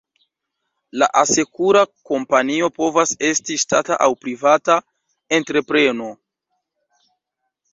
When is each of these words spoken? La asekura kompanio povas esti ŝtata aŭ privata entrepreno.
La 1.01 1.09
asekura 1.19 1.83
kompanio 2.11 2.69
povas 2.79 3.13
esti 3.29 3.59
ŝtata 3.65 3.99
aŭ 4.07 4.09
privata 4.25 4.79
entrepreno. 5.39 6.09